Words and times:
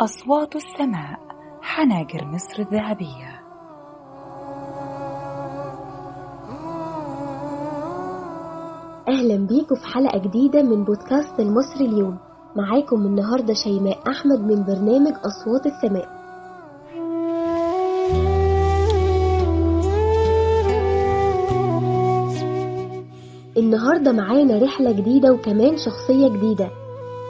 أصوات 0.00 0.56
السماء 0.56 1.18
حناجر 1.62 2.24
مصر 2.24 2.58
الذهبية. 2.58 3.40
أهلا 9.08 9.46
بيكم 9.46 9.74
في 9.74 9.86
حلقة 9.86 10.18
جديدة 10.18 10.62
من 10.62 10.84
بودكاست 10.84 11.40
المصري 11.40 11.86
اليوم. 11.86 12.18
معاكم 12.56 13.06
النهاردة 13.06 13.54
شيماء 13.54 13.98
أحمد 14.10 14.40
من 14.40 14.64
برنامج 14.64 15.12
أصوات 15.12 15.66
السماء. 15.66 16.08
النهاردة 23.56 24.12
معانا 24.12 24.58
رحلة 24.58 24.92
جديدة 24.92 25.32
وكمان 25.32 25.76
شخصية 25.76 26.28
جديدة. 26.28 26.70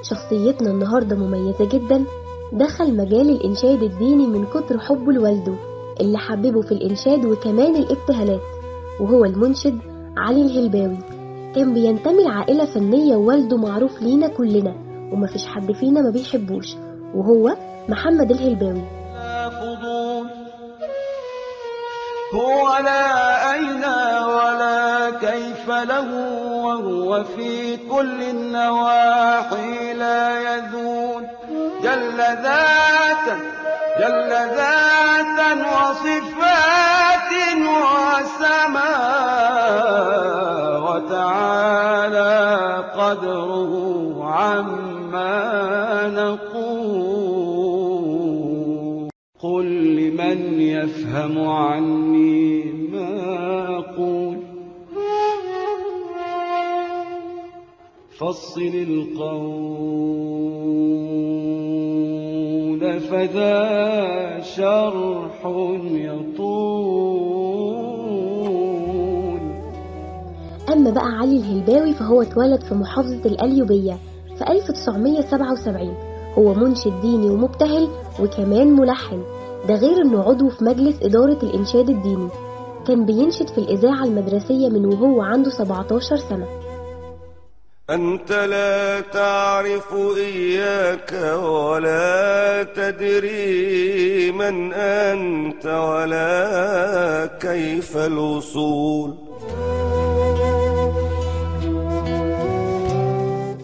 شخصيتنا 0.03 0.71
النهاردة 0.71 1.17
مميزة 1.17 1.65
جدا 1.65 2.05
دخل 2.53 2.97
مجال 2.97 3.31
الإنشاد 3.31 3.83
الديني 3.83 4.27
من 4.27 4.47
كتر 4.47 4.79
حبه 4.79 5.13
لوالده 5.13 5.55
اللي 6.01 6.19
حببه 6.19 6.61
في 6.63 6.73
الإنشاد 6.73 7.25
وكمان 7.25 7.77
الابتهالات 7.77 8.41
وهو 9.01 9.25
المنشد 9.25 9.79
علي 10.17 10.43
الهلباوي. 10.43 10.99
كان 11.55 11.75
بينتمي 11.75 12.25
لعائلة 12.25 12.65
فنية 12.65 13.17
ووالده 13.17 13.57
معروف 13.57 14.03
لينا 14.03 14.29
كلنا 14.29 14.75
ومفيش 15.13 15.47
حد 15.47 15.73
فينا 15.73 16.01
ما 16.01 16.11
بيحبوش 16.11 16.75
وهو 17.15 17.57
محمد 17.89 18.31
الهلباوي. 18.31 18.83
هو 22.35 22.69
لا 22.85 23.55
أين 23.55 23.85
ولا 24.37 25.11
كيف 25.11 25.69
له 25.69 26.09
وهو 26.65 27.25
في 27.25 27.77
كل 27.77 28.23
النواحي 28.23 29.95
لا 29.95 30.41
يذول 30.41 30.96
ذاتا 32.19 33.37
جل 33.99 34.31
ذاتا 34.31 35.51
وصفات 35.55 37.33
وسماء 38.17 38.97
وتعالى 40.87 42.35
قدره 42.97 43.73
عما 44.25 45.37
نقول. 46.09 47.47
قل 49.43 49.67
لمن 49.97 50.61
يفهم 50.61 51.49
عني 51.49 52.65
ما 52.93 53.11
أقول. 53.79 54.37
فصل 58.19 58.73
القول. 58.75 59.77
فذا 63.11 64.41
شرح 64.43 65.47
يطول. 68.47 69.41
أما 70.73 70.91
بقى 70.91 71.07
علي 71.21 71.37
الهلباوي 71.37 71.93
فهو 71.93 72.23
اتولد 72.23 72.61
في 72.61 72.75
محافظة 72.75 73.25
القليوبية 73.27 73.99
في 74.39 74.45
1977 74.53 75.95
هو 76.39 76.55
منشد 76.55 77.01
ديني 77.03 77.31
ومبتهل 77.31 77.89
وكمان 78.23 78.73
ملحن. 78.73 79.23
ده 79.69 79.75
غير 79.75 80.03
إنه 80.03 80.23
عضو 80.23 80.49
في 80.49 80.65
مجلس 80.65 81.03
إدارة 81.03 81.39
الإنشاد 81.43 81.91
الديني. 81.91 82.29
كان 82.87 83.05
بينشد 83.07 83.49
في 83.49 83.59
الإذاعة 83.59 84.05
المدرسية 84.05 84.69
من 84.69 84.87
وهو 84.87 85.21
عنده 85.23 85.51
17 85.51 86.17
سنة. 86.17 86.47
أنت 87.91 88.33
لا 88.33 89.01
تعرف 89.01 89.95
إياك 90.17 91.13
ولا 91.43 92.63
تدري 92.63 94.33
من 94.33 94.73
أنت 94.73 95.67
ولا 95.67 97.27
كيف 97.41 97.97
الوصول. 97.97 99.15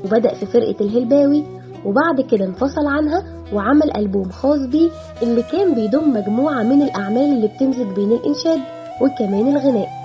وبدأ 0.04 0.34
في 0.34 0.46
فرقة 0.46 0.76
الهلباوي 0.80 1.44
وبعد 1.84 2.20
كده 2.30 2.44
انفصل 2.44 2.86
عنها 2.86 3.25
وعمل 3.52 3.96
ألبوم 3.96 4.30
خاص 4.30 4.60
بيه 4.60 4.91
اللي 5.22 5.42
كان 5.42 5.75
بيضم 5.75 6.12
مجموعة 6.14 6.62
من 6.62 6.82
الأعمال 6.82 7.32
اللي 7.36 7.48
بتمزج 7.48 7.86
بين 7.96 8.12
الإنشاد 8.12 8.60
وكمان 9.00 9.56
الغناء. 9.56 10.01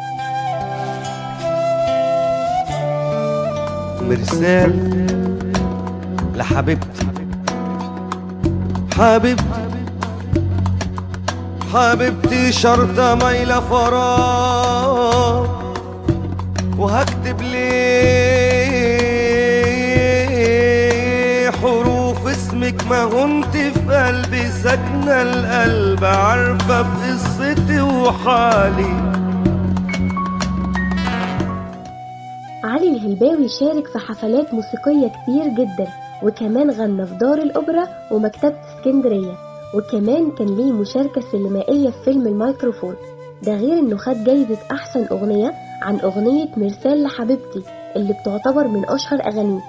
مرسال 4.10 4.72
لحبيبتي 6.36 7.08
حبيبتي. 8.98 9.44
حبيبتي. 11.74 12.52
شرطة 12.52 13.16
مايلة 13.16 13.60
فراغ 13.60 15.48
وهكتب 16.78 17.42
ليه 17.42 17.98
حروف 21.52 22.28
اسمك 22.28 22.88
ما 22.90 23.04
هنت 23.04 23.58
في 23.58 23.96
قلبي 23.96 24.52
ساكنة 24.64 25.22
القلب 25.22 26.06
عارفة 26.06 26.82
بقصتي 26.82 27.82
وحالي. 27.82 29.07
الهلباوي 33.02 33.48
شارك 33.48 33.88
في 33.88 34.00
حفلات 34.00 34.54
موسيقية 34.54 35.08
كتير 35.08 35.48
جدا 35.48 35.88
وكمان 36.24 36.72
غنى 36.72 37.06
في 37.06 37.16
دار 37.16 37.38
الأوبرا 37.38 37.88
ومكتبة 38.12 38.56
اسكندرية 38.78 39.34
وكمان 39.76 40.32
كان 40.32 40.48
ليه 40.58 40.72
مشاركة 40.72 41.22
سينمائية 41.32 41.90
في 41.90 42.04
فيلم 42.06 42.28
الميكروفون. 42.28 42.96
ده 43.44 43.56
غير 43.56 43.80
إنه 43.80 43.98
خد 43.98 44.24
جايزة 44.24 44.58
أحسن 44.72 45.06
أغنية 45.12 45.54
عن 45.82 46.00
أغنية 46.00 46.48
مرسال 46.58 47.04
لحبيبتي 47.04 47.62
اللي 47.96 48.14
بتعتبر 48.14 48.68
من 48.68 48.90
أشهر 48.90 49.20
أغانيه. 49.28 49.62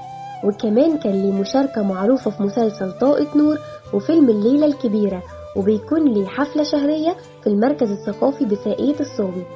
وكمان 0.44 0.98
كان 0.98 1.12
ليه 1.12 1.32
مشاركة 1.32 1.82
معروفة 1.82 2.30
في 2.30 2.42
مسلسل 2.42 2.92
طاقة 2.98 3.26
نور 3.36 3.58
وفيلم 3.92 4.28
الليلة 4.30 4.66
الكبيرة 4.66 5.22
وبيكون 5.56 6.12
ليه 6.14 6.26
حفلة 6.26 6.62
شهرية 6.62 7.16
في 7.42 7.46
المركز 7.46 7.90
الثقافي 7.90 8.44
بساقية 8.44 9.00
الصاوي 9.00 9.46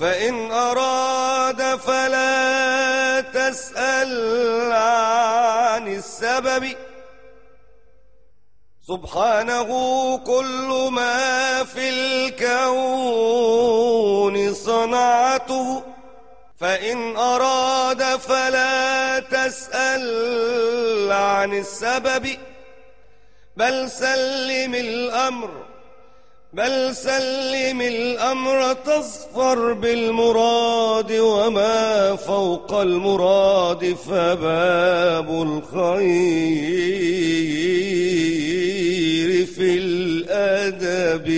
فإن 0.00 0.50
أراد 0.50 1.13
فلا 1.62 3.20
تسأل 3.20 4.72
عن 4.72 5.88
السبب. 5.88 6.76
سبحانه 8.88 9.68
كل 10.18 10.88
ما 10.92 11.64
في 11.64 11.88
الكون 11.88 13.04
صنعته. 14.54 15.82
فإن 16.60 17.16
أراد 17.16 18.02
فلا 18.02 19.18
تسأل 19.18 21.12
عن 21.12 21.52
السبب. 21.52 22.38
بل 23.56 23.90
سلم 23.90 24.74
الأمر 24.74 25.73
بل 26.56 26.94
سلم 26.94 27.80
الأمر 27.80 28.72
تظفر 28.72 29.72
بالمراد 29.72 31.12
وما 31.12 32.16
فوق 32.16 32.74
المراد 32.74 33.84
فباب 33.84 35.28
الخير 38.14 39.46
في 39.46 39.78
الأدب. 39.78 41.28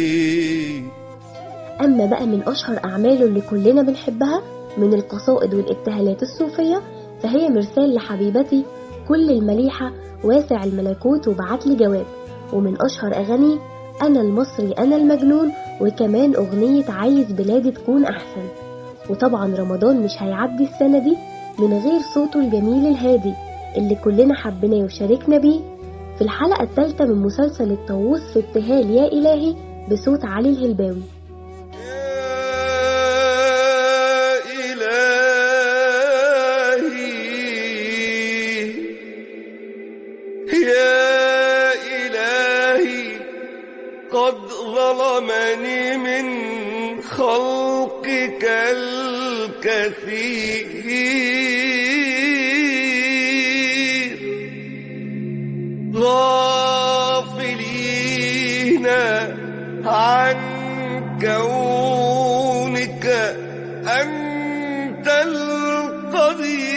أما 1.80 2.06
بقى 2.06 2.26
من 2.26 2.42
أشهر 2.48 2.80
أعماله 2.84 3.24
اللي 3.24 3.40
كلنا 3.40 3.82
بنحبها 3.82 4.42
من 4.78 4.94
القصائد 4.94 5.54
والابتهالات 5.54 6.22
الصوفية 6.22 6.82
فهي 7.22 7.48
مرسال 7.48 7.94
لحبيبتي 7.94 8.64
كل 9.08 9.30
المليحة 9.30 9.92
واسع 10.24 10.64
الملكوت 10.64 11.28
وبعتلي 11.28 11.74
جواب 11.76 12.06
ومن 12.52 12.76
أشهر 12.80 13.14
أغانيه 13.14 13.58
أنا 14.02 14.20
المصري 14.20 14.72
أنا 14.72 14.96
المجنون 14.96 15.52
وكمان 15.80 16.34
أغنية 16.34 16.84
عايز 16.90 17.32
بلادي 17.32 17.70
تكون 17.70 18.04
أحسن. 18.04 18.48
وطبعا 19.10 19.54
رمضان 19.56 20.02
مش 20.02 20.22
هيعدي 20.22 20.64
السنة 20.64 20.98
دي 20.98 21.16
من 21.58 21.78
غير 21.78 22.00
صوته 22.14 22.40
الجميل 22.40 22.86
الهادي 22.86 23.32
اللي 23.76 23.94
كلنا 23.94 24.34
حبيناه 24.34 24.84
وشاركنا 24.84 25.38
بيه. 25.38 25.60
في 26.18 26.22
الحلقة 26.22 26.62
الثالثة 26.62 27.04
من 27.04 27.22
مسلسل 27.22 27.70
الطاووس 27.72 28.20
في 28.20 28.38
ابتهال 28.38 28.90
يا 28.90 29.06
إلهي 29.06 29.54
بصوت 29.92 30.24
علي 30.24 30.48
الهلباوي. 30.48 31.02
قد 44.26 44.50
ظلمني 44.50 45.96
من 45.96 46.26
خلقك 47.02 48.44
الكثير. 48.74 50.06
غافلين 55.94 57.26
عن 59.84 60.38
كونك 61.22 63.06
أنت 63.86 65.08
القدير. 65.08 66.75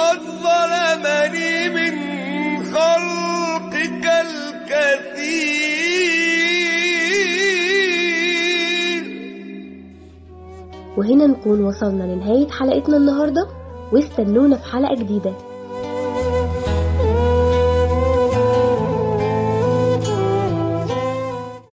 قد 0.00 0.20
ظلمني 0.44 1.52
من 1.76 1.94
خلقك 2.74 4.04
الكثير. 4.26 5.10
وهنا 10.96 11.26
نكون 11.26 11.64
وصلنا 11.64 12.04
لنهاية 12.04 12.48
حلقتنا 12.48 12.96
النهاردة 12.96 13.48
واستنونا 13.92 14.56
في 14.56 14.72
حلقة 14.72 14.94
جديدة. 14.94 15.49